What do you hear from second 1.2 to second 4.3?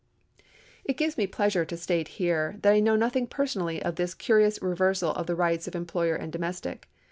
pleasure to state here, that I know nothing personally of this